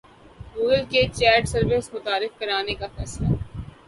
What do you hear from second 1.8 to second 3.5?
متعارف کرانے کا فیصلہ